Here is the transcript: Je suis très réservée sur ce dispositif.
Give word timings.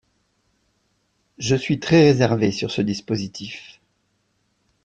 Je 1.37 1.55
suis 1.55 1.79
très 1.79 2.01
réservée 2.05 2.51
sur 2.51 2.71
ce 2.71 2.81
dispositif. 2.81 3.79